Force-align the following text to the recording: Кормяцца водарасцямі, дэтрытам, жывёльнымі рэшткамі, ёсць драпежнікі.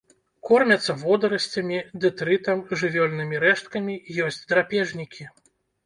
Кормяцца 0.47 0.95
водарасцямі, 1.01 1.77
дэтрытам, 2.07 2.65
жывёльнымі 2.83 3.35
рэшткамі, 3.47 4.03
ёсць 4.29 4.45
драпежнікі. 4.53 5.23